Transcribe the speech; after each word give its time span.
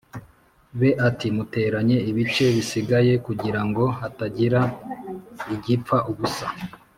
be 0.79 0.89
ati 1.07 1.27
muteranye 1.35 1.97
ibice 2.09 2.45
bisigaye 2.55 3.13
kugira 3.25 3.61
ngo 3.67 3.83
hatagira 3.99 4.59
igipfa 5.55 5.97
ubusa 6.11 6.47